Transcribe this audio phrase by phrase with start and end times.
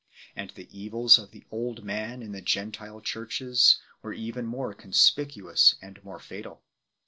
[0.35, 5.75] And the evils of the" old man" in the Gentile churches were even more conspicuous
[5.79, 6.63] and more fatal.